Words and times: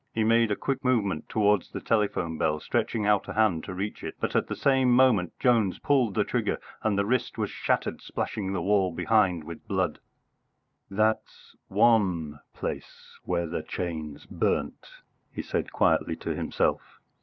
He 0.15 0.23
made 0.23 0.49
a 0.49 0.55
quick 0.55 0.83
movement 0.83 1.29
towards 1.29 1.69
the 1.69 1.79
telephone 1.79 2.35
bell, 2.35 2.59
stretching 2.59 3.05
out 3.05 3.27
a 3.27 3.33
hand 3.33 3.63
to 3.65 3.73
reach 3.75 4.03
it, 4.03 4.15
but 4.19 4.35
at 4.35 4.47
the 4.47 4.55
same 4.55 4.89
moment 4.91 5.37
Jones 5.39 5.77
pulled 5.77 6.15
the 6.15 6.23
trigger 6.23 6.57
and 6.81 6.97
the 6.97 7.05
wrist 7.05 7.37
was 7.37 7.51
shattered, 7.51 8.01
splashing 8.01 8.51
the 8.51 8.63
wall 8.63 8.91
behind 8.91 9.43
with 9.43 9.67
blood. 9.67 9.99
"That's 10.89 11.55
one 11.67 12.39
place 12.51 13.19
where 13.25 13.45
the 13.45 13.61
chains 13.61 14.25
burnt," 14.25 14.87
he 15.31 15.43
said 15.43 15.71
quietly 15.71 16.15
to 16.15 16.33
himself. 16.33 16.81